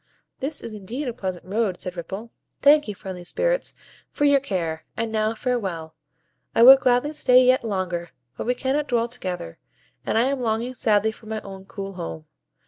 [0.39, 2.31] "This is indeed a pleasant road," said Ripple.
[2.63, 3.75] "Thank you, friendly Spirits,
[4.09, 5.93] for your care; and now farewell.
[6.55, 9.59] I would gladly stay yet longer, but we cannot dwell together,
[10.03, 12.25] and I am longing sadly for my own cool home.